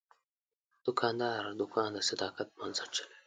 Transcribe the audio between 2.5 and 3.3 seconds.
په بنسټ چلوي.